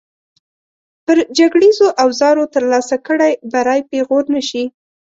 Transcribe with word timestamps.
پر 1.05 1.17
جګړیزو 1.37 1.87
اوزارو 2.03 2.43
ترلاسه 2.53 2.95
کړی 3.07 3.31
بری 3.51 3.81
پېغور 3.89 4.23
نه 4.35 4.41
شي. 4.49 4.63